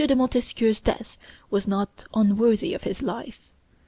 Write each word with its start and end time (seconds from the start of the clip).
de 0.03 0.15
Montesquieu's 0.15 0.81
death 0.81 1.15
was 1.51 1.67
not 1.67 2.05
unworthy 2.15 2.73
of 2.73 2.81
his 2.81 3.03
life. 3.03 3.51